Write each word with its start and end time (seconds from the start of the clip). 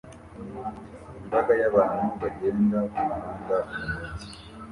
Imbaga 1.21 1.53
y'abantu 1.61 2.05
bagenda 2.21 2.77
kumuhanda 2.91 3.55
mumujyi 3.67 4.27